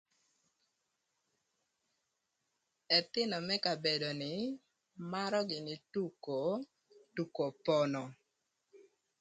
Ëthïnö 2.97 3.37
më 3.47 3.55
kabedo 3.65 4.09
ni 4.21 4.33
marö 5.11 5.39
gïnï 5.49 5.75
tuko, 5.93 6.39
tuko 7.15 7.43
pono. 7.65 8.03